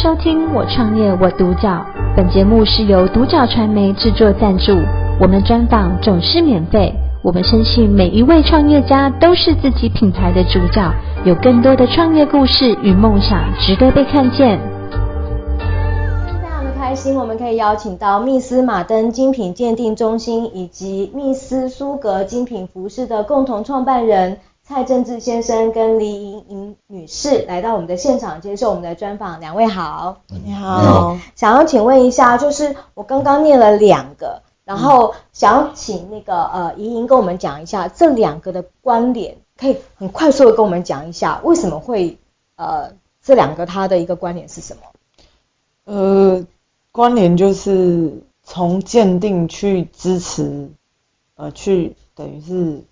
[0.00, 1.84] 收听我创业我独角，
[2.16, 4.72] 本节目是由独角传媒制作赞助，
[5.20, 6.94] 我们专访总是免费。
[7.20, 14.60] 我们深信每一位创业家都是自己品牌的主角，有更多的创业故事与梦想值得被看见。
[15.58, 24.38] 非常的开心，我们可以邀请到密斯马登精品鉴定中心以及密斯苏格精品服饰的共同创办人。
[24.68, 42.18] 蔡正志先生跟黎莹莹女士来到我们的现场接受我们的专访，两位好，你好，嗯，想要请问一下，就是我刚刚念了两个，然后想要请那个呃莹莹跟我们讲一下这两个的关联，可以很快速的跟我们讲一下为什么会
[42.56, 42.92] 呃
[43.22, 44.82] 这两个它的一个关联是什么？
[45.86, 46.46] 呃，
[46.92, 50.68] 关联就是从鉴定去支持，
[51.36, 52.84] 呃，去等于是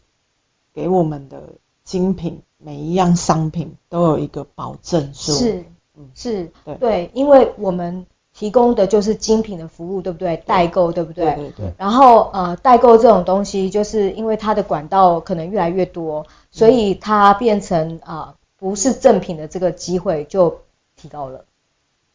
[0.73, 1.43] 给我们的。
[1.87, 5.65] 精品每一样商品都有一个保证书，是，
[5.97, 8.05] 嗯，是，对，对，因为我们
[8.35, 10.37] 提供的就是精品的服务，对不对？
[10.39, 11.25] 代购，对不对？
[11.27, 11.73] 对对对。
[11.79, 20.59] 然后呃，代购这种东西，就是因为它的管道可能越来越多，所以它变成啊、呃、不是正品的这个机会就
[20.97, 21.45] 提高了。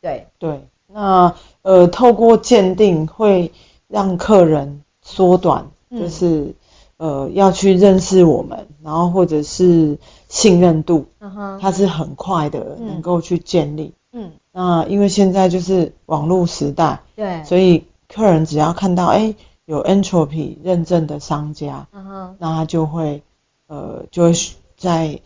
[0.02, 3.54] 对对，那呃，透过鉴定会
[3.88, 6.54] 让客人缩短，就是。
[7.02, 9.98] 嗯呃，要去认识我们，然后或者是
[10.30, 11.08] 信任度，
[11.60, 13.94] 它是很快的，能够去建立。
[14.14, 19.36] 嗯，那因为现在就是网络时代，对，所以客人只要看到哎、欸、
[19.66, 21.88] 有 Entropy 认证的商家，
[22.38, 23.24] 那他就会
[23.66, 24.34] 呃就会
[24.78, 25.20] 在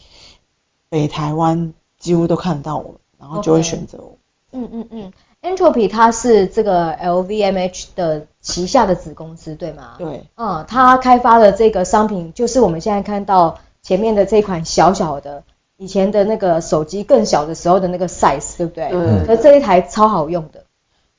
[0.88, 4.18] 北台湾几乎都看到我们，然后就会选择我。
[4.54, 5.14] 嗯嗯嗯。
[5.46, 9.94] Entropy 它是这个 LVMH 的旗下的子公司，对吗？
[9.98, 10.24] 对。
[10.36, 15.44] 嗯，它开发的这个商品就是我们现在看到前面的这款小小的，
[15.78, 18.90] 以前的那个手机更小的时候的那个 size，对不对？
[18.92, 19.24] 嗯。
[19.26, 20.64] 可这一台超好用的。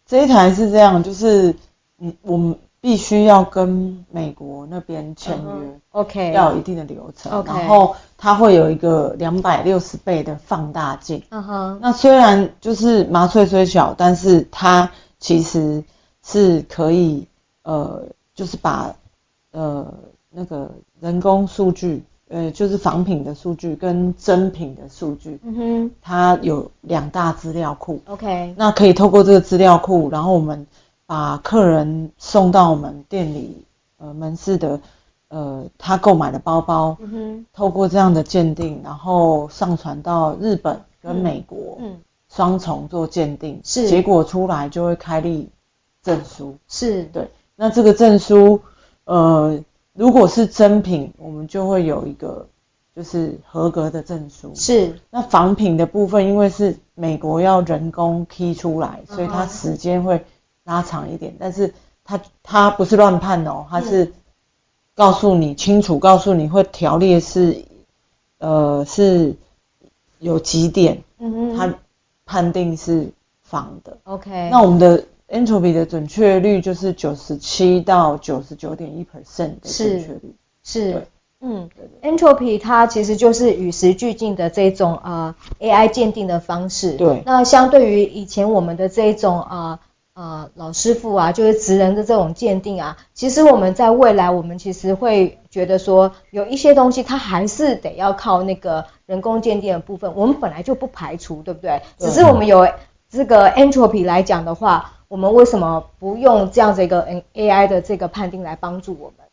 [0.04, 1.54] 这一台是这样，就是
[2.00, 2.58] 嗯，我们。
[2.86, 11.78] 必须要跟美国那边签约、uh -huh.，OK，要有一定的流程.然后它会有一个两百六十倍的放大镜，嗯哼。
[11.82, 14.88] 那虽然就是麻醉虽小，但是它
[15.18, 15.82] 其实
[16.22, 17.26] 是可以，
[17.64, 18.04] 呃，
[18.36, 18.94] 就是把
[19.50, 19.92] 呃
[20.30, 20.70] 那个
[21.00, 28.54] 人工数据，呃，就是仿品的数据跟真品的数据，嗯哼，它有两大资料库，OK。
[28.56, 30.64] 那可以透过这个资料库，然后我们。
[31.06, 33.64] 把客人送到我们店里，
[33.98, 34.80] 呃，门市的，
[35.28, 41.96] 呃，他购买的包包，嗯哼，透过这样的鉴定，然后上传到日本跟美国，嗯，
[42.28, 45.48] 双重做鉴定，是，结果出来就会开立
[46.02, 48.60] 证书，是，对，那这个证书，
[49.04, 49.62] 呃，
[49.92, 52.48] 如果是真品，我们就会有一个
[52.96, 60.24] 就是合格的证书，是，那仿品的部分，因为是美国要人工 key 出来，所以它时间会。
[60.66, 61.72] 拉长一点，但是
[62.04, 64.12] 他他不是乱判哦，他是
[64.94, 67.64] 告诉你清楚，告诉你会条列是，
[68.38, 69.34] 呃是
[70.18, 71.74] 有几点，嗯哼，他
[72.24, 73.08] 判定是
[73.42, 80.34] 仿的，OK，那我们的 entropy 的准确率就是九十七到九十九点一 percent 的准确率，
[80.64, 81.06] 是，是
[81.40, 81.68] 嗯
[82.02, 89.70] ，entropy 它其实就是与时俱进的这种啊、呃、AI 鉴定的方式，对，那相对于以前我们的这种啊。
[89.72, 89.78] 呃
[90.16, 101.82] 呃，老师傅啊，就是职人的这种鉴定啊，其实我们在未来，我们其实会觉得说，有一些东西它还是得要靠那个人工鉴定的部分，我们本来就不排除，对不对？
[101.98, 102.08] 对。
[102.08, 102.66] 只是我们有
[103.10, 109.26] 这个 entropy 来讲的话，我们为什么不用这样子一个 AI 的这个判定来帮助我们？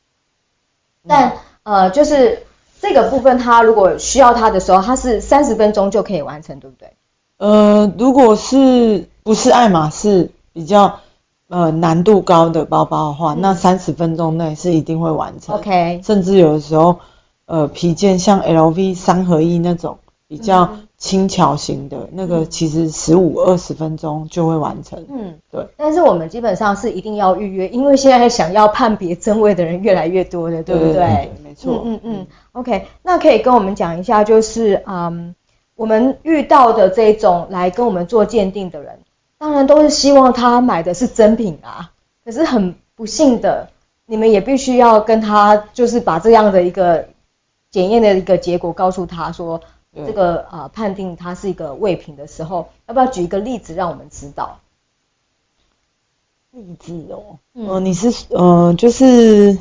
[1.08, 1.32] 但
[1.64, 2.44] 呃，就是
[2.82, 6.92] 这个部分，它如果需要它的时候，它是三十分钟就可以完成，对不对？
[7.38, 10.30] 呃，如果是不是爱马仕？
[10.54, 11.00] 比较
[11.50, 15.56] 呃难度高的包包的话，嗯、那三十分钟内是一定会完成。
[15.56, 17.00] OK，甚至有的时候，
[17.46, 19.98] 呃皮件像 LV 三合一那种
[20.28, 25.06] 比较轻巧型的、嗯、那个，其实十五二十分钟就会完成。
[25.10, 25.68] 嗯，对。
[25.76, 30.94] 但是我们基本上是一定要预约，因为现在想要判别真伪的人越来越多的，对不对？
[30.94, 31.82] 对，对，对，没错。
[31.84, 32.28] 嗯嗯嗯。
[32.54, 35.36] OK，那可以跟我们讲一下，就是嗯，
[35.76, 39.00] 我们遇到的这种来跟我们做鉴定的人。
[39.44, 41.92] 当然都是希望他买的是真品啊，
[42.24, 43.68] 可是很不幸的，
[44.06, 47.10] 你们也必须要跟他就是把这样的一个
[47.70, 49.60] 检验的一个结果告诉他说，
[49.94, 54.60] 这个啊、呃、判定它是一个未品的时候，要不要举一个例子让我们知道？
[56.52, 59.58] 例子哦，嗯、呃，你是呃，就是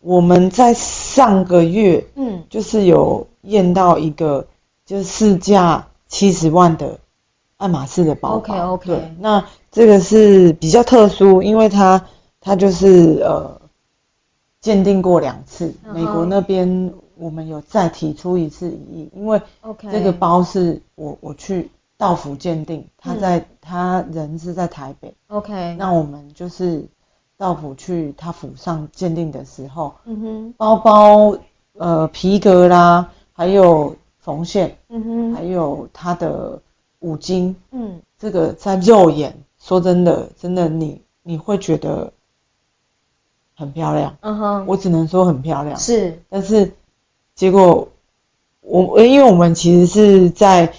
[0.00, 4.46] 我们在上个月，嗯，就是有验到一个
[4.86, 6.98] 就是市价七十万的。
[7.56, 8.36] 爱马仕的包包。
[8.36, 8.86] OK OK。
[8.86, 12.06] 对，那这个是比较特殊，因为它
[12.40, 13.60] 它就是呃
[14.60, 19.40] 鉴定过两次，美国那边我们有再提出一次异议，因为
[19.90, 25.14] 这个包是我我去道府鉴定，他在他人是在台北。
[25.28, 25.76] OK。
[25.78, 26.84] 那我们就是
[27.38, 31.38] 道府去他府上鉴定的时候，嗯哼，包包
[31.78, 36.60] 呃皮革啦，还有缝线，嗯哼，还有它的
[37.06, 42.12] 五金，嗯，这个在肉眼说真的，真的你你会觉得
[43.54, 46.72] 很漂亮，嗯哼，我只能说很漂亮，是，但是
[47.34, 47.88] 结果
[48.60, 50.74] 我因为我们其实是在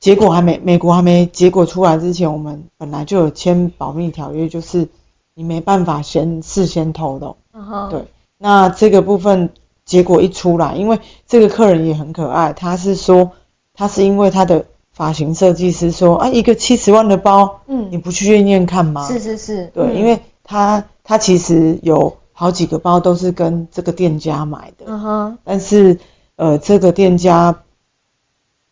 [0.00, 4.88] 结果还没美国还没结果出来之前，我们本来就有签保密条约，就是
[5.34, 8.04] 你没办法先事先透露，嗯哼，对，
[8.38, 9.50] 那这个部分。
[9.84, 13.32] 结果一出来，因为这个客人也很可爱，他是说，
[13.74, 19.06] 他是因为他的发型设计师说啊，一个七十万的包，嗯，你不去验验看吗？
[19.08, 25.98] 是是是，对，嗯、因为他他其实有好几个包都是跟这个店家买的，嗯哼，但是
[26.36, 27.62] 呃，这个店家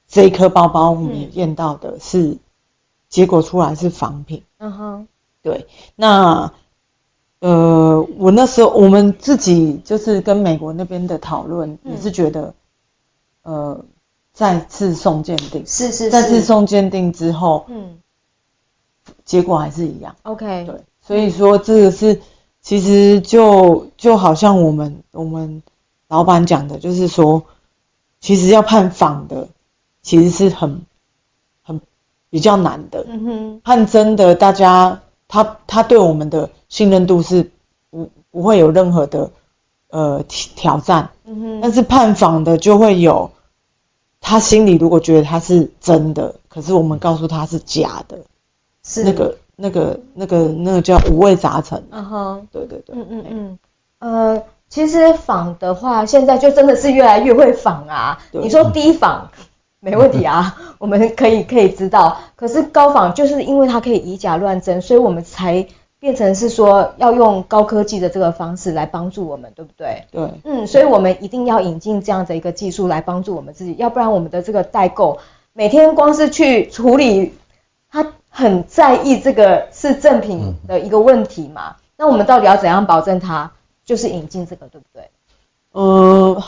[0.09, 2.39] 这一颗包包我们验到的是、嗯、
[3.09, 5.09] 结果出来是仿品，嗯哼，
[5.43, 6.53] 对，那。
[7.43, 12.53] 呃，我那时候我们自己就是跟美国那边的讨论，也是觉得，
[13.45, 13.85] 嗯、呃，
[14.41, 17.99] 再次送鉴定，是，是是，再次送鉴定之后，嗯，
[19.27, 22.23] 结果还是一样，OK，对，所以说这个是
[22.63, 25.63] 其实就就好像我们我们
[26.09, 27.43] 老板讲的，就是说，
[28.19, 29.49] 其实要判仿的，
[30.01, 30.81] 其实是很
[31.63, 31.79] 很
[32.31, 35.03] 比较难的，嗯哼，判真的，大家。
[35.33, 37.53] 他他对我们的信任度是
[37.89, 39.31] 不不会有任何的
[39.91, 43.31] 呃挑战，嗯哼，但是判仿的就会有，
[44.21, 48.19] 他心里如果觉得他是真的，可是我们告诉他是假的，
[48.85, 49.03] 是。
[49.05, 53.59] 那个那个那个那个叫五味杂陈，嗯哼，对对对，嗯嗯嗯，
[53.99, 59.31] 呃，其实仿的话，现在就真的是越来越会仿啊，你说低仿。
[59.83, 62.19] 没问题啊， 我们可以可以知道。
[62.37, 65.67] 可是高仿就是因为它可以以假乱真，所以我们才
[66.01, 70.05] 变成是说要用高科技的这个方式来帮助我们，对不对？
[70.11, 75.19] 对，嗯，所以我们一定要引进这样的一个技术来帮助我们自己，要不然我们的这个代购
[75.53, 77.35] 每天光是去处理，
[77.89, 81.77] 他很在意这个是正品的一个问题嘛。
[81.97, 83.53] 那我们到底要怎样保证它
[83.85, 85.11] 就是引进这个，对不对？
[85.73, 86.43] 呃。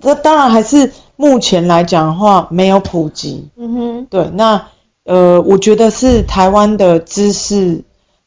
[0.00, 3.48] 这当然还是目前来讲的话没有普及。
[3.56, 4.68] 嗯哼，对，那
[5.02, 7.82] 呃，我觉得是台湾的知识，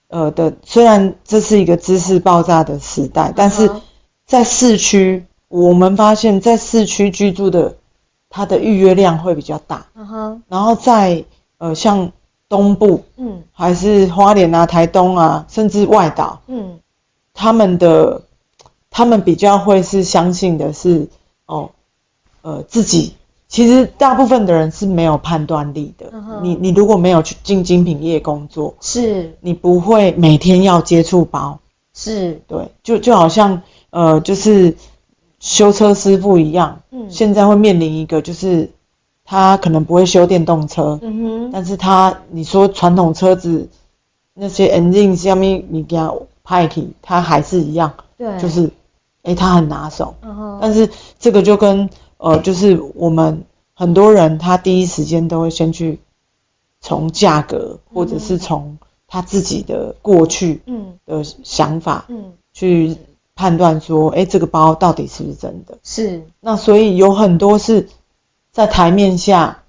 [0.10, 3.72] 呃的，虽然这是一个知识爆炸的时代，但是
[4.26, 7.78] 在市区，我们发现，在市区居住的，
[8.30, 9.86] 他的预约量会比较大。
[9.96, 11.24] 嗯哼，然后在
[11.58, 12.12] 呃像
[12.48, 16.80] 东部，嗯，还是花莲啊、台东啊，甚至外岛，嗯，
[17.34, 18.24] 他们的
[18.90, 21.08] 他们比较会是相信的是。
[21.46, 21.72] 哦，
[22.44, 23.16] 呃，自己
[23.50, 26.06] 其实大部分的人是没有判断力的。
[26.12, 26.40] Uh.
[26.42, 31.60] 你你如果没有去进精品业工作，是，你不会每天要接触包。
[31.94, 34.78] 是，对，就就好像呃，就是
[35.40, 36.80] 修车师傅一样。
[36.92, 37.10] 嗯。
[37.10, 38.70] 现在会面临一个，就是
[39.26, 41.00] 他可能不会修电动车。
[41.02, 41.50] 嗯哼。
[41.52, 43.68] 但是他你说传统车子
[44.36, 47.92] 那些 engine 下面你给他派去，他还是一样。
[48.16, 48.40] 对。
[48.40, 48.70] 就是。
[49.24, 50.58] 诶，他很拿手，uh huh.
[50.62, 56.00] 但是这个就跟呃，就是我们很多人他第一时间都会先去
[56.82, 60.62] 从价格，或者是从他自己的过去
[61.06, 62.98] 的想法，嗯，去
[63.36, 65.78] 判断说，哎，这个包到底是不是真的？
[65.82, 66.22] 是。
[66.42, 67.88] 那所以有很多是
[68.52, 69.64] 在台面下，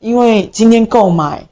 [0.00, 1.48] 因为今天购买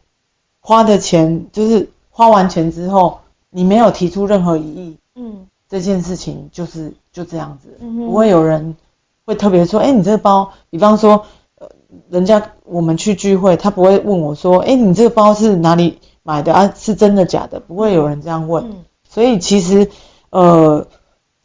[0.59, 3.21] 花的钱，就是花完钱之后，
[3.51, 5.47] 你没有提出任何异议，嗯。
[5.67, 8.77] 这件事情就是就这样子，不会有人
[9.25, 11.27] 会特别说，哎，你这个包，比方说，
[11.57, 11.69] 呃，
[12.11, 16.73] 人家我们去聚会，他不会问我说，哎，你这个包是哪里买的啊？
[16.77, 17.61] 是真的假的？
[17.61, 18.85] 不会有人这样问。
[19.09, 19.91] 所以其实，
[20.31, 20.87] 呃，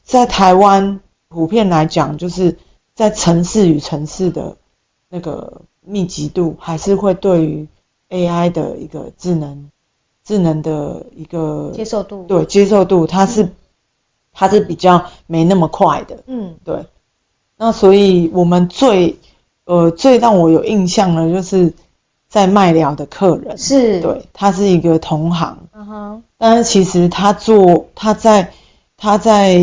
[0.03, 2.57] 在台湾普遍来讲，就是
[2.95, 4.57] 在城市与城市的
[5.09, 7.67] 那个密集度，还是会对于
[8.09, 9.69] AI 的一个智能
[10.23, 13.49] 智能的一个接受度，对接受度，它是。
[14.31, 16.85] 它是比较没那么快的，嗯，对。
[17.61, 19.19] 那所以我们最，
[19.65, 21.73] 呃，最让我有印象的，就是
[22.29, 26.23] 在麦寮的客人，是，对，他是一个同行，嗯哼。
[26.37, 28.53] 但是其实他做，他在
[28.95, 29.59] 他在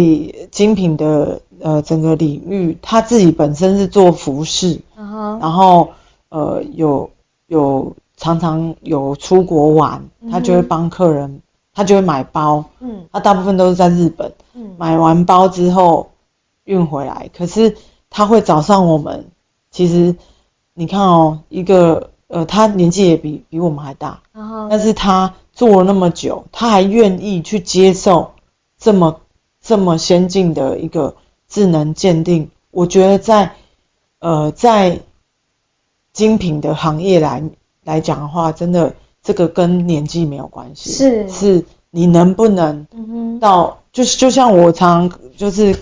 [0.50, 5.38] 精品的呃整个领域，他自己本身是做服饰，嗯哼。
[5.40, 5.88] 然后
[6.28, 7.08] 呃有
[7.46, 11.40] 有常常有出国玩，他就会帮客人，
[11.72, 16.10] 他就会买包，嗯，他大部分都是在日本，嗯，买完包之后
[16.66, 17.76] 运回来，可是
[18.10, 19.26] 他会找上我们，
[19.70, 20.14] 其实
[20.74, 24.20] 你看哦，一个呃，他年纪也比比我们还大，
[24.68, 28.32] 但是他做了那么久，他还愿意去接受
[28.78, 29.20] 这么
[29.60, 31.16] 这么先进的一个
[31.48, 33.52] 智能鉴定，我觉得在
[34.18, 35.00] 呃在
[36.12, 37.42] 精品的行业来
[37.84, 41.28] 来讲的话，真的这个跟年纪没有关系，是。
[41.30, 42.86] 是你能不能
[43.40, 45.74] 到，就是就像我常就是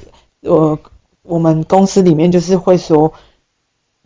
[0.45, 0.79] 呃
[1.23, 3.13] 我们公司里面就是会说。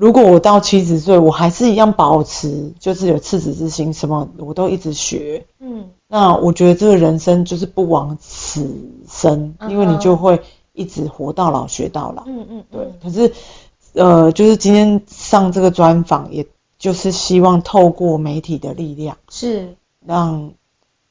[0.00, 5.44] 如果我到七十岁，我还是一样保持，就是有赤子之心，什么我都一直学。
[5.58, 8.64] 嗯，那我觉得这个人生就是不枉此
[9.08, 10.40] 生，因为你就会
[10.72, 12.22] 一直活到老学到老。
[12.28, 12.92] 嗯嗯，对。
[13.02, 13.32] 可是，
[13.94, 16.46] 呃，就是今天上这个专访，也
[16.78, 19.74] 就是希望透过媒体的力量，是
[20.06, 20.52] 让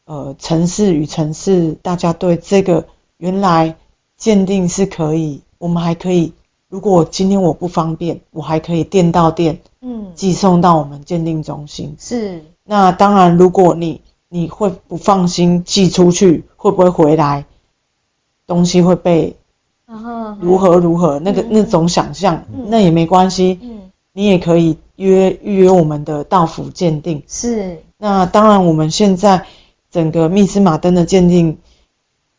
[0.06, 2.86] 呃城市与城市大家对这个
[3.18, 3.76] 原来
[4.18, 6.34] 鉴定是可以，我们还可以。
[6.70, 11.96] 如果今天我不方便，我还可以店到店，嗯，寄送到我们鉴定中心。
[11.98, 12.44] 是。
[12.66, 17.46] 那当然，如果你你会不放心寄出去，会不会回来？
[18.46, 19.38] 东西会被，
[20.42, 21.20] 如何如何？
[21.20, 23.60] 那个那种想象，那也没关系。
[23.62, 23.92] 嗯。
[24.12, 27.24] 你也可以约预约我们的到府鉴定。
[27.28, 27.82] 是。
[27.98, 29.46] 那当然，我们现在
[29.90, 31.60] 整个密斯马登的鉴定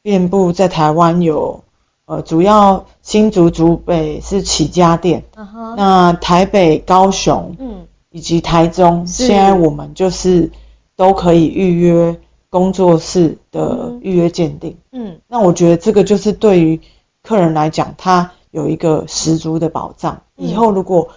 [0.03, 1.65] 遍布在台湾有。
[2.09, 5.75] 呃，主要新竹、竹北是起家店，uh huh.
[5.77, 10.51] 那台北、高雄，嗯，以及台中，现在我们就是
[10.97, 16.81] 都可以预约工作室的预约鉴定，嗯，那我觉得这个就是对于
[17.23, 20.23] 客人来讲，他有一个十足的保障。
[20.39, 21.11] 嗯、以后如果，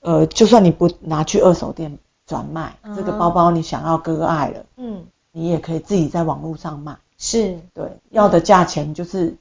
[0.00, 2.96] 呃，就算你不拿去二手店转卖，uh huh.
[2.96, 9.36] 这个包包你想要割爱了，嗯，你也可以自己在网络上卖，是对，要的价钱就是。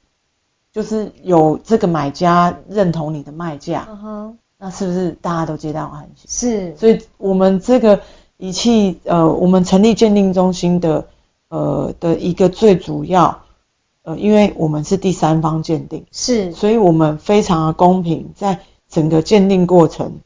[0.72, 4.34] 就是有这个买家认同你的卖价，uh.
[4.60, 6.28] 那是不是大家都皆大欢喜？
[6.28, 8.02] 是，所以我们这个
[8.38, 11.08] 仪器，呃，我们成立鉴定中心的，
[11.48, 13.42] 呃的一个最主要，
[14.04, 20.20] 呃，因为我们是第三方鉴定，是，所以我们非常的公平，在整个鉴定过程，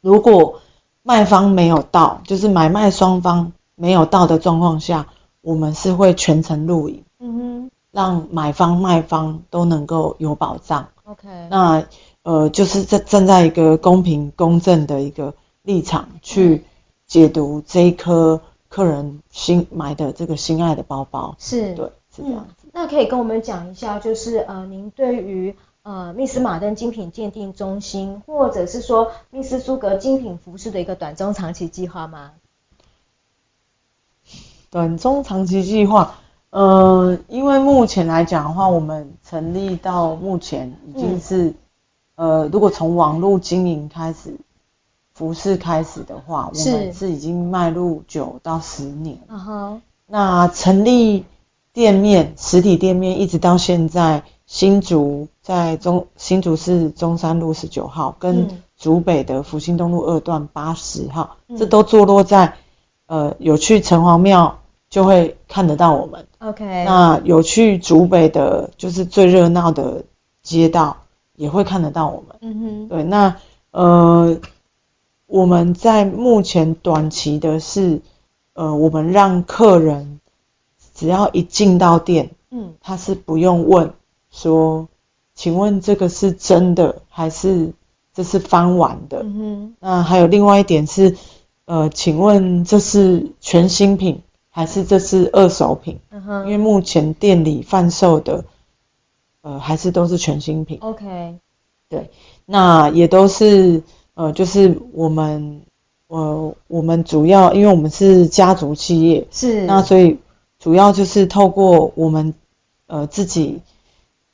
[0.00, 0.60] 如果
[1.02, 5.08] 卖方没有到，就是买卖双方没有到的状况下，
[5.40, 7.02] 我们是会全程录影。
[7.18, 7.70] 嗯哼。
[7.96, 10.88] 让买方卖方都能够有保障。
[11.04, 11.82] OK，那
[12.24, 16.62] 呃，就是在站在一个公平公正的一个立场去
[17.06, 21.36] 解读这一颗客人心买的这个心爱的包包。
[21.38, 22.66] 是，对，是这样子。
[22.66, 32.32] 嗯，那可以跟我们讲一下，就是呃，您对于呃密斯马登精品鉴定中心，或者是说密斯苏格精品服饰的一个短中长期计划吗？
[34.68, 36.18] 短中长期计划。
[36.50, 41.52] 呃，因为目前来讲的话，我们成立到目前已经是，
[42.14, 44.38] 嗯、呃，如果从网络经营开始，
[45.12, 49.18] 服饰开始的话，我们是已经迈入九到十年。
[49.28, 49.82] 嗯哼。
[50.06, 51.24] 那成立
[51.72, 62.54] 店面，实体店面一直到现在，新竹在中新竹市中山路十九号，跟竹北的福兴东路二段八十号，嗯、这都坐落在
[63.06, 64.58] 呃有去城隍庙。
[64.96, 66.26] 就会看得到我们。
[66.38, 70.02] OK，那有去竹北的，就是最热闹的
[70.42, 70.96] 街道，
[71.34, 72.38] 也会看得到我们。
[72.40, 73.36] 嗯哼，对，那
[73.72, 74.38] 呃，
[75.26, 78.00] 我们在目前短期的是，
[78.54, 80.18] 呃，我们让客人
[80.94, 83.92] 只要一进到店，嗯，他是不用问
[84.30, 84.88] 说，
[85.34, 87.74] 请问这个是真的还是
[88.14, 89.18] 这是翻完的？
[89.22, 91.14] 嗯哼，那还有另外一点是，
[91.66, 94.22] 呃，请问这是全新品？
[94.56, 96.44] 还是这是二手品，uh.
[96.44, 98.42] 因为目前店里贩售的，
[99.42, 100.78] 呃，还是都是全新品。
[100.80, 101.36] OK，
[101.90, 102.10] 对，
[102.46, 103.82] 那也都是，
[104.14, 105.60] 呃，就是我们，
[106.06, 110.18] 呃，我们主要，因为我们是家族企业，是，那所以
[110.58, 112.32] 主要就是透过我们，
[112.86, 113.60] 呃，自己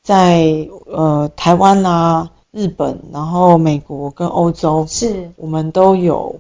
[0.05, 6.37] 在呃台湾啦、啊、日本，然后美国跟欧洲，是，我们都有，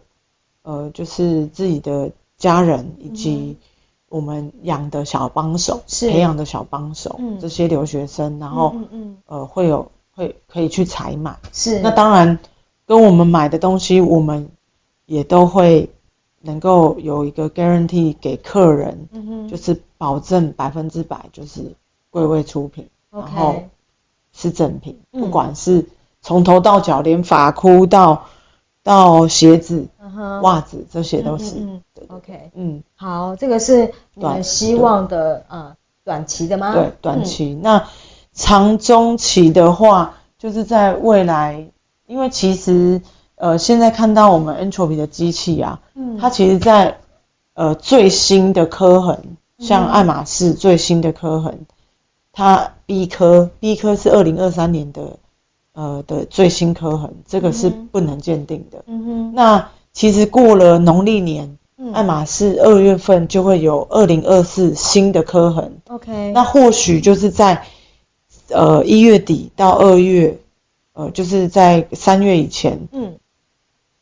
[0.62, 3.56] 呃，就是自己的家人以及。
[4.12, 6.10] 我们养的小帮手，是。
[6.10, 11.80] 培养的小帮手，嗯、这些留学生，然后，嗯嗯呃，会有会可以去采买，是。
[11.80, 12.38] 那当然，
[12.86, 14.48] 跟我们买的东西，我们
[15.06, 15.90] 也都会
[16.42, 19.48] 能够有一个 guarantee 给客人，嗯哼。
[19.48, 21.74] 就是保证百分之百就是
[22.10, 23.64] 柜位出品.然后
[24.32, 25.86] 是正品，不管是
[26.22, 28.24] 从头到脚，连发箍到
[28.82, 29.86] 到鞋子、
[30.42, 31.56] 袜子这些都是。
[31.56, 36.72] 嗯，OK，嗯，好，这个是你们希望的呃短期的吗？
[36.74, 37.58] 对，短期。
[37.62, 37.86] 那
[38.32, 41.68] 长中期的话，就是在未来，
[42.06, 43.00] 因为其实
[43.36, 46.98] 呃现在看到我们 Entropy 的机器啊，嗯，它其实在
[47.54, 51.66] 呃最新的刻痕，像爱马仕最新的刻痕，
[52.32, 55.18] 它 B 科 B 科是二零二三年的。
[55.74, 58.84] 呃的最新刻痕，这个是不能鉴定的。
[58.86, 59.34] 嗯哼。
[59.34, 65.78] 那其实过了农历年，嗯、爱马仕二月份就会有二零二四新的刻痕。
[65.88, 66.32] OK。
[66.32, 67.64] 那或许就是在
[68.48, 70.38] 呃一月底到二月，
[70.92, 73.16] 呃就是在三月以前，嗯，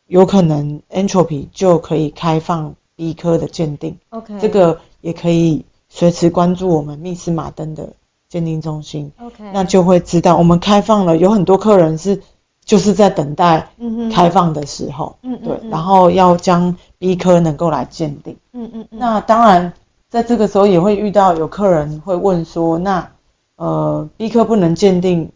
[0.06, 3.98] 有可能 Entropy 就可以开放 B 科的鉴定。
[4.10, 4.34] OK。
[4.40, 7.90] 这个也可以随时关注我们密斯马登的。
[8.30, 12.22] 鉴定中心，OK，那就会知道我们开放了，有很多客人是
[12.70, 13.68] 就是在等待
[14.12, 19.72] 开放的时候，嗯对，然后要将 B 科能够来鉴定，嗯嗯，那当然
[20.08, 23.10] 在这个时候也会遇到有客人会问说，那
[23.56, 25.32] 呃 B 科不能鉴定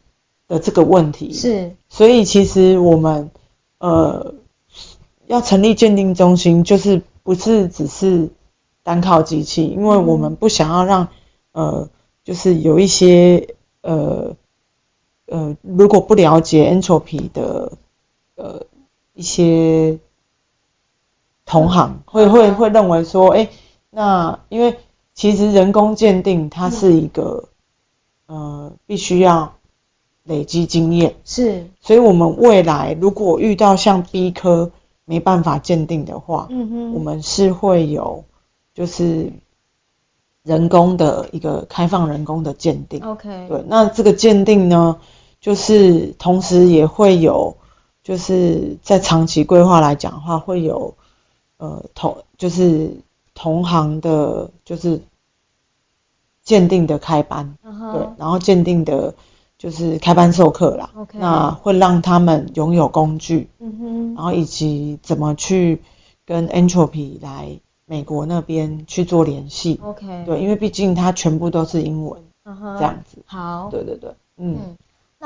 [0.46, 1.32] 的这个问题。
[1.32, 3.32] 是，所以其实我们
[3.78, 4.34] 呃
[5.26, 8.28] 要成立鉴定中心，就是不是只是
[8.84, 11.08] 单靠机器，因为我们不想要让
[11.50, 11.88] 呃。
[12.24, 14.34] 就是有一些呃
[15.34, 17.72] 呃，如果不了解 Entropy 的
[18.36, 18.62] 呃
[19.14, 19.98] 一些
[21.44, 23.50] 同行会会会认为说，哎、欸，
[23.90, 24.78] 那因为
[25.12, 27.48] 其实人工鉴定它是一个
[28.26, 29.56] 呃必须要
[30.22, 34.70] 累积经验，是，所以我们未来如果遇到像 B 科
[35.04, 38.22] 没办法鉴定的话，嗯哼，我们是会有
[38.72, 39.32] 就是。
[40.46, 44.98] 人工的一个开放人工的鉴定，OK，对，那这个鉴定呢，
[45.44, 47.54] 就是同时也会有，
[48.02, 50.94] 就是在长期规划来讲的话，会有
[51.58, 52.96] 呃同就是
[53.34, 55.02] 同行的，就是
[56.44, 57.92] 鉴定的开班，uh huh.
[57.92, 59.14] 对，然后鉴定的
[59.58, 64.16] 就是开班授课啦，OK，那会让他们拥有工具，嗯哼、uh，huh.
[64.16, 65.82] 然后以及怎么去
[66.24, 67.60] 跟 Entropy 来。
[67.86, 72.78] 美国那边去做联系，OK，对，因为毕竟它全部都是英文，uh huh.
[72.78, 73.18] 这样子。
[73.26, 74.76] 好，对对对，嗯，嗯，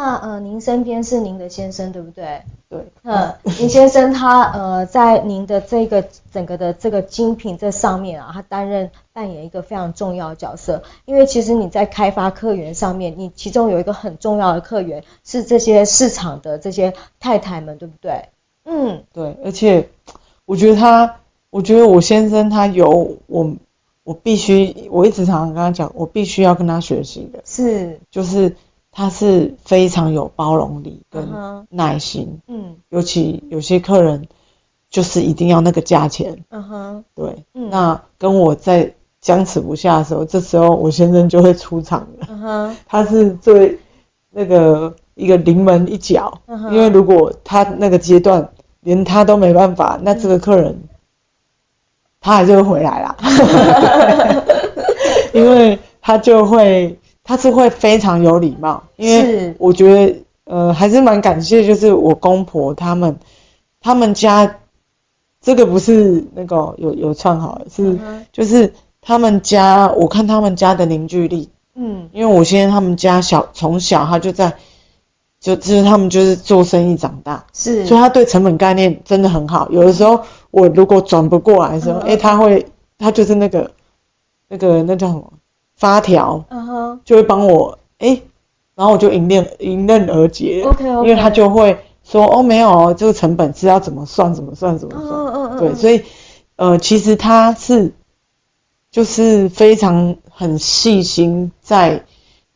[0.01, 2.43] 那呃，您身边是您的先生对不对？
[2.69, 18.29] 对，嗯，您先生他呃，在您的这个整个的这个精品这上面啊，他担任扮演一个非常重要的角色，因为其实你在开发客源上面，你其中有一个很重要的客源是这些市场的这些太太们，对不对？
[18.65, 19.89] 嗯，对，而且
[20.45, 21.17] 我觉得他。
[21.51, 23.55] 我觉得我先生他有我，
[24.05, 28.55] 我必须，我一直常常跟他讲，我必须要跟他学习的，是，就是
[28.91, 31.29] 他是非常有包容力跟
[31.71, 34.29] 耐心，嗯，尤其有些客人
[34.91, 43.79] 就是一定要那个价钱，嗯哼，对，嗯，那跟我在僵持不下的时候，这时候我先生就会出场了，嗯哼， 他是最
[44.31, 50.83] 那个一个临门一脚，因为如果他那个阶段连他都没办法，那这个客人。
[52.21, 53.17] 他还是会回来啦，
[55.33, 56.99] 因为他就会，
[57.29, 63.19] 他是会非常有礼貌，因为我觉得，呃，还是蛮感谢，就是我公婆他们，
[63.83, 64.57] 他们家
[65.43, 67.99] 这个不是那个有有串好，是
[68.33, 74.55] 就是他们家，我看他们家的凝聚力，嗯，因为我现在他们家小从小他就在。
[75.41, 79.69] 就就是他们就是做生意长大，是，所以他对成本概念真的很好。
[79.71, 82.67] 有的时候我如果转不过来的时候，哎、嗯欸，他会，
[82.99, 83.71] 他就是那个
[84.49, 85.33] 那个那叫什么
[85.79, 88.23] 发条，嗯哼，就会帮我，哎、欸，
[88.75, 96.03] 然后我就迎刃迎刃而解，OK OK，因为他就会说，哦，没有，这个成本是要怎么算怎么算怎么算，嗯嗯嗯，对，所以
[96.57, 97.95] 呃，其实他是
[98.91, 102.05] 就是非常很细心在。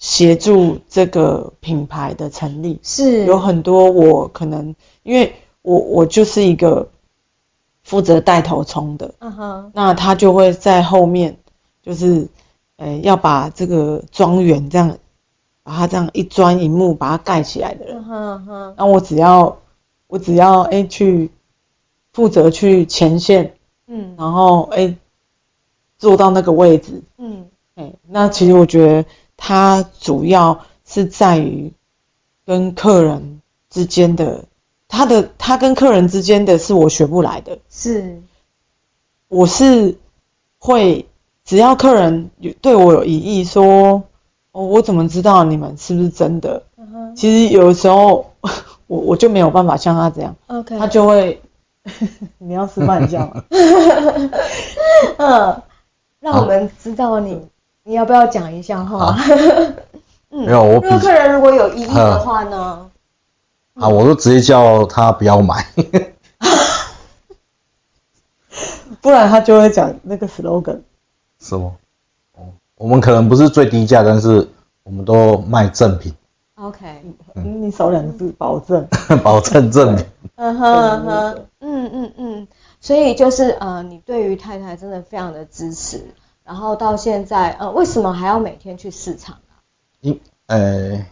[0.03, 2.81] 协助这个品牌的成立。
[2.83, 3.25] 是。
[3.25, 5.33] 有很多，我可能因为
[5.63, 6.89] 我我就是一个
[7.85, 9.71] 负责带头冲的，嗯哼、uh，huh.
[9.73, 11.37] 那他就会在后面，
[11.85, 12.27] 就是
[12.77, 14.99] 呃要把这个庄园这样
[15.63, 19.59] 把它这样一砖一木把它盖起来的人，嗯哼哼，那我只要
[20.07, 21.31] 我只要哎去
[22.13, 23.55] 负责去前线，
[23.87, 24.97] 嗯，然后哎
[25.99, 29.09] 坐到那个位置，嗯，哎，那其实我觉得。
[29.45, 31.73] 它主要是在于
[32.47, 34.45] 跟客人之间的，
[34.87, 38.23] 他的他跟客人之间的是我学不来的，是，
[39.27, 39.99] 我是
[40.59, 41.09] 会
[41.53, 44.03] 只要客人有对我有疑义说，
[44.53, 47.15] 哦，我怎么知道你们是不是真的？Uh huh.
[47.15, 48.31] 其实有的时候
[48.89, 51.43] 我我就没有办法像他这样，OK，他就会
[52.41, 53.45] 你要示范一下吗？
[55.19, 55.63] 嗯，
[56.21, 57.41] 让我们知道你，啊、
[57.85, 59.15] 你要不要讲一下哈？
[60.33, 60.81] 嗯，没有，我。
[60.81, 62.89] 客人如果有异议的话呢？
[63.75, 65.67] 啊，我就直接叫他不要买。
[69.03, 70.79] 不然他就会讲那个 slogan。
[71.43, 71.73] 是吗？
[72.37, 74.49] 哦，我们可能不是最低价，但是
[74.85, 76.15] 我们都卖正品。
[76.55, 77.03] OK，
[77.35, 78.87] 你少两个字，保证，
[79.25, 80.07] 保证正品。
[80.37, 82.49] 嗯哼嗯哼，嗯嗯嗯，
[82.81, 86.05] 所以就是呃，你对于太太真的非常的支持，
[86.45, 89.59] 然后到现在呃，为什么还要每天去市场啊？
[90.01, 91.05] 因呃，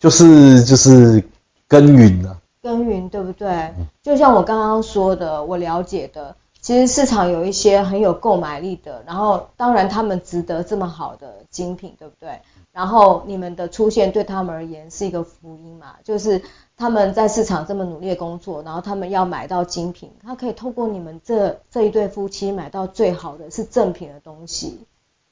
[0.00, 1.22] 就是就是
[1.68, 2.36] 耕耘啊。
[2.60, 3.48] 耕耘对不对？
[3.48, 6.34] 嗯、就像我刚刚说的，我了解的。
[6.64, 12.40] 其实市场有一些很有购买力的，然后当然他们值得这么好的精品，对不对？
[12.72, 16.40] 然后你们的出现对他们而言是一个福音嘛，就是
[16.74, 24.80] 他们在市场这么努力的工作，然后他们要买到精品，他可以透过你们这这一对夫妻买到最好的是正品的东西，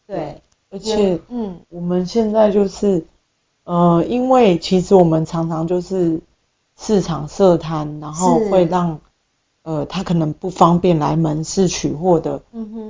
[0.06, 3.06] 对，而且嗯，我们现在就是
[3.64, 6.20] 呃，因为其实我们常常就是
[6.76, 9.00] 市场设摊，然后会让。
[9.64, 12.42] 呃，他可能不方便来门市取货的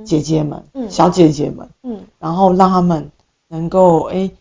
[0.05, 3.11] 姐姐们，嗯、小姐姐们，嗯，然后让他们
[3.47, 4.31] 能够，哎，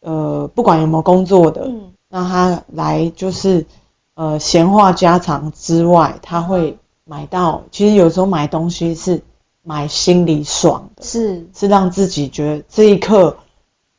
[0.00, 3.66] 呃，不管有没有工作的，嗯，让他来就是，
[4.14, 7.62] 呃，闲话家常之外，他会买到。
[7.72, 9.20] 其实有时候买东西是
[9.64, 13.36] 买心里爽的，是是让自己觉得这一刻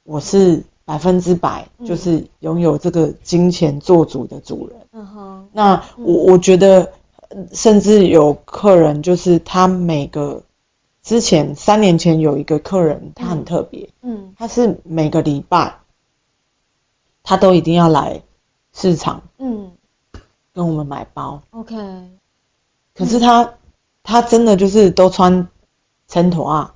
[0.06, 4.78] 我是百分之百就是拥有这个金钱做主的主人。
[4.94, 6.90] 嗯哼，那我我觉得。
[7.54, 10.44] 甚至有客人，就是他每个
[11.02, 15.80] 之前三年前有一个客人，他很特别，嗯，他是每个礼拜
[17.24, 18.22] 他都一定要来
[18.74, 19.72] 市场，嗯，
[20.54, 21.76] 跟我们买包，OK，
[22.94, 23.54] 可是他
[24.04, 25.48] 他真的就是都穿
[26.08, 26.76] 衬托啊，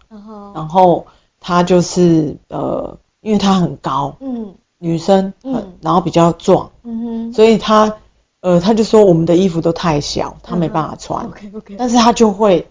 [0.54, 1.06] 然后
[1.40, 7.98] 他就是呃，因为他很高，嗯，女生嗯，然后比较壮，嗯哼，所以他。
[8.46, 11.26] 呃，他就说我们的衣服都太小，他没办法穿。
[11.26, 11.76] OK OK。
[11.80, 12.70] 但是他就会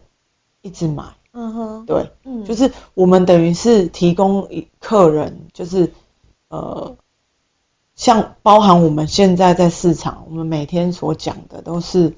[0.62, 1.02] 一直买。
[1.32, 1.84] 嗯哼。
[1.84, 5.92] 对，嗯，就是我们等于是提供客人，就是
[6.46, 6.96] 呃，
[7.96, 12.14] 像包含我们现在在市场，我们每天所讲的都是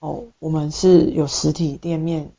[0.00, 2.32] 哦，我们是有实体店面，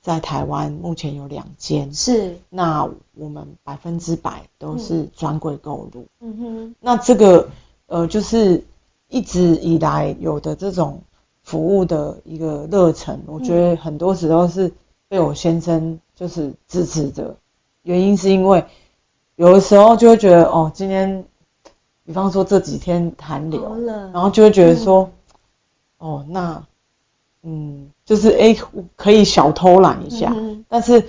[0.00, 1.92] 在台湾目前有两间。
[1.92, 2.38] 是。
[2.48, 6.06] 那我们百分之百都是专柜购入。
[6.20, 6.74] 嗯哼。
[6.80, 7.50] 那这个
[7.88, 8.64] 呃，就是。
[9.08, 11.00] 一直以来有的这种
[11.42, 14.72] 服务的一个热忱，我觉得很多时候是
[15.08, 17.36] 被我先生就是支持着。
[17.82, 18.64] 原因是因为
[19.36, 21.24] 有的时候就会觉得哦，今天
[22.04, 23.76] 比方说这几天寒流，
[24.12, 25.10] 然后就会觉得说
[25.98, 26.64] 哦，那
[27.42, 28.56] 嗯，就是哎，
[28.96, 30.34] 可以小偷懒一下，
[30.66, 31.04] 但是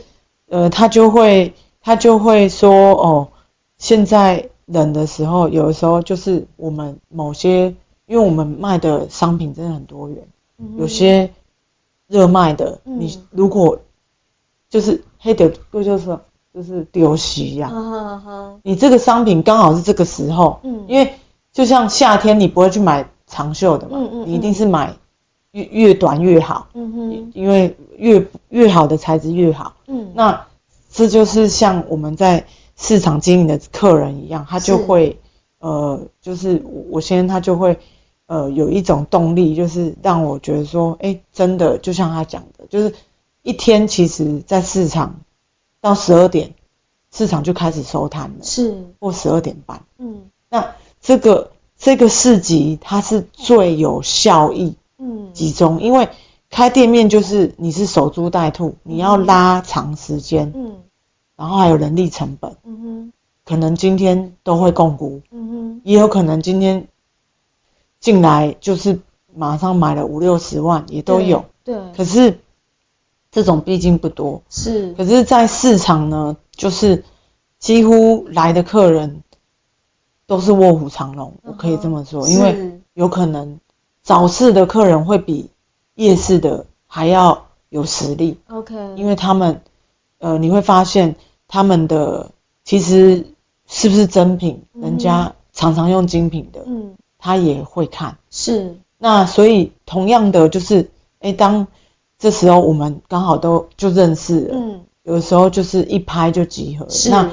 [0.49, 3.29] 呃，他就会他就会说哦，
[3.77, 7.73] 现在冷的时候，有的时候就是我们某些。
[8.07, 10.27] 因为我们卖的商品真的很多元，
[10.59, 11.31] 嗯、有些
[12.07, 13.79] 热卖的，嗯、你如果
[14.69, 16.19] 就是黑的，不就是
[16.53, 17.71] 就是丢席呀？
[18.61, 21.13] 你这个商品刚好是这个时候，嗯，因为
[21.51, 24.27] 就像夏天你不会去买长袖的嘛，嗯嗯嗯。
[24.27, 24.95] 你一定是买
[25.51, 30.45] 越越短越好，嗯哼，因为越越好的材质越好，嗯，那
[30.91, 35.19] 这就是像我们在市场经营的客人一样，他就会
[35.57, 37.79] 呃，就是我先他就会。
[38.27, 42.95] 呃，有一种动力，就是让我觉得说，哎，真的就像他讲的，就是
[43.43, 45.19] 一天其实，在市场
[45.79, 46.55] 到十二点，
[47.11, 48.83] 市场就开始收摊了，是。
[48.99, 56.09] 或十二点半，嗯，那这个这个市集它是最有效益，嗯，集中，因为
[56.49, 60.77] 开店面就是你是守株待兔，你要拉长时间，嗯，
[61.35, 63.13] 然后还有人力成本，嗯哼，
[63.45, 66.87] 可能今天都会共估，嗯哼，也有可能今天。
[68.05, 68.99] 进来就是
[69.33, 71.43] 马上买了五六十万，也都有。
[71.63, 71.73] 对。
[71.73, 72.37] 对，可是
[73.31, 74.43] 这种毕竟不多。
[74.47, 74.93] 是。
[74.93, 77.03] 可是，在市场呢，就是
[77.57, 79.23] 几乎来的客人
[80.27, 83.59] 都是卧虎藏龙，我可以这么说，因为有可能
[84.03, 85.49] 早市的客人会比
[85.95, 88.37] 夜市的还要有实力。
[88.49, 88.75] OK。
[88.95, 89.61] 因为他们，
[90.19, 91.15] 呃，你会发现
[91.47, 92.29] 他们的
[92.63, 93.25] 其实
[93.65, 96.63] 是不是真品，人家常常用精品的。
[96.67, 96.95] 嗯。
[97.25, 98.77] 他也会看，是。
[98.99, 101.65] 那所以同样的就是，哎，当
[102.19, 107.09] 这时候我们刚好都就认识了，嗯，有的时候就是一拍就集合，是。
[107.09, 107.27] 那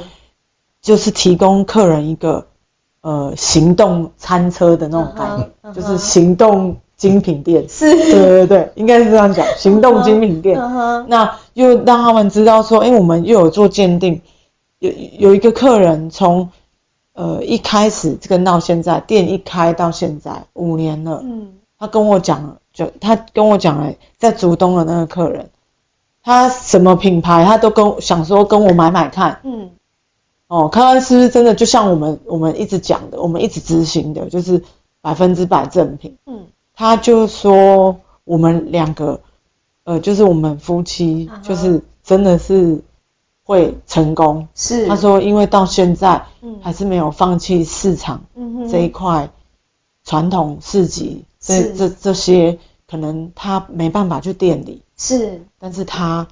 [0.81, 2.47] 就是提供客人一个
[3.03, 5.75] 呃行动餐车的那种概念，uh huh, uh huh.
[5.75, 10.59] 就是行动精品店，是，对对对，应该是这样讲，行动精品店。
[10.59, 11.05] Uh huh.
[11.07, 14.23] 那又让他们知道说，因为我们又有做鉴定，
[14.79, 16.49] 有有一个客人从
[17.15, 25.51] 呃一开始跟到现在，店一开到现在五年了，嗯，他跟我讲了，就他跟我讲了，在竹东的那个客人，
[26.23, 29.71] 他什么品牌他都跟想说跟我买买看，嗯，
[30.49, 34.63] 哦，看看是不是真的，就像我们我们一直讲的，我们一直执行的，就是
[35.01, 36.47] 百分之百正品，嗯。
[36.75, 39.21] 他就说我们两个，
[39.85, 42.83] 呃，就是我们夫妻，就是真的是
[43.45, 44.49] 会成功。
[44.55, 46.25] 是，他说因为到现在，
[46.61, 48.23] 还是没有放弃市场
[48.71, 49.31] 这一块
[50.05, 56.29] 传统市集，这这这些可能他没办法去店里，是，但是他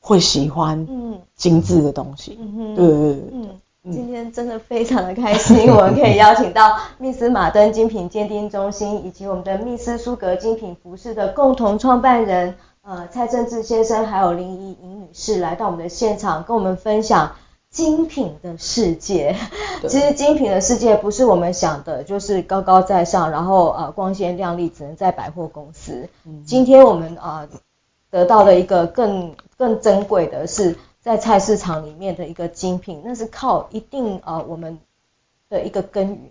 [0.00, 0.86] 会喜欢
[1.34, 2.38] 精致的东西。
[2.40, 3.58] 嗯对对对。
[3.90, 17.32] 今天真的非常的开心， 我们可以邀请到密斯马登精品鉴定中心以及我们的密斯苏格精品服饰的共同创办人，呃，蔡正志先生还有林怡颖女士来到我们的现场，跟我们分享
[17.70, 19.36] 精品的世界。
[19.88, 26.08] 其实精品的世界不是我们想的，就是高高在上，然后呃光鲜亮丽，只能在百货公司。
[26.24, 27.58] 嗯、今天我们啊、呃、
[28.10, 30.76] 得到的一个更更珍贵的是。
[31.02, 34.78] 在菜市场里面的一个精品，那是靠一定呃我们
[35.48, 36.30] 的一个耕耘，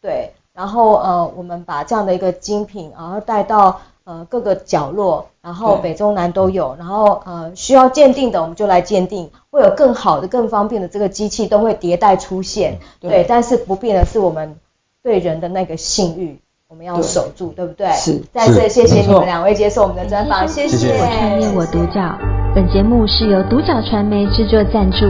[0.00, 14.56] 对，然后呃我们把这样的一个精品，然后带到呃各个角落，然后北中南都有，然后呃需要鉴定的我们就来鉴定，会有更好的、更方便的这个机器都会迭代出现，对，对，但是不变的是我们
[15.02, 16.38] 对人的那个信誉，
[16.68, 17.92] 我们要守住，对，对不对？
[17.92, 20.76] 是，再次谢谢你们两位接受我们的专访，谢谢。
[20.76, 22.18] 谢谢我创业我独角。
[22.54, 25.06] 本节目是由独角传媒制作赞助，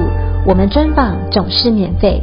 [0.47, 2.23] 我们专访总是免费。